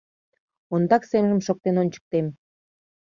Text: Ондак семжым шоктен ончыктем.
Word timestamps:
Ондак 0.73 1.03
семжым 1.11 1.39
шоктен 1.47 1.75
ончыктем. 1.81 2.27